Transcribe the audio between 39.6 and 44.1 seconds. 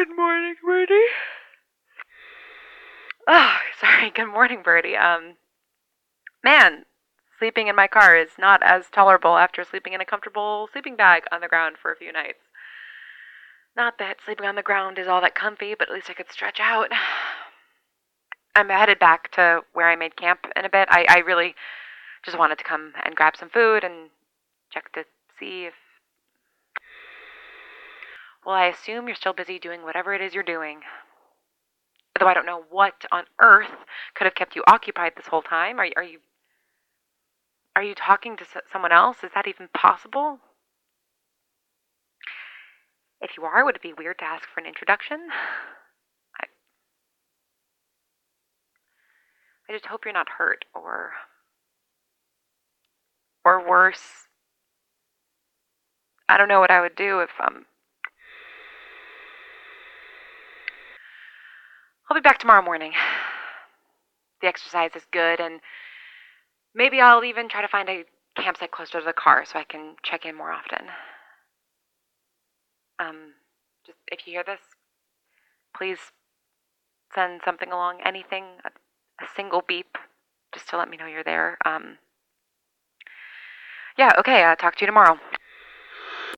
possible? If you are, would it be